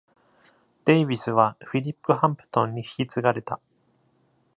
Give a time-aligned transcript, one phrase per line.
[0.85, 3.59] デイヴィスはフィリップ・ハンプトンに引き継がれた。